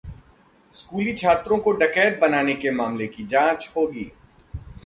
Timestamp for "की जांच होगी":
3.07-4.11